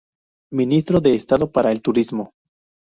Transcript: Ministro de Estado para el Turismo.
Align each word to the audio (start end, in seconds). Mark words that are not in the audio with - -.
Ministro 0.51 0.99
de 0.99 1.13
Estado 1.13 1.51
para 1.51 1.71
el 1.71 1.83
Turismo. 1.83 2.33